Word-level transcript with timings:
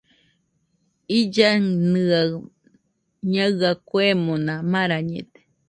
Illaɨnɨaɨ 1.17 2.31
ñaɨa 3.33 3.69
kuemona 3.87 4.53
marañede. 4.71 5.39